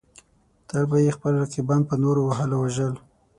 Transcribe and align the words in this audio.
تل 0.67 0.83
به 0.89 0.97
یې 1.05 1.11
خپل 1.17 1.33
رقیبان 1.43 1.81
په 1.89 1.95
نورو 2.03 2.21
وهل 2.25 2.49
او 2.55 2.61
وژل. 2.65 2.93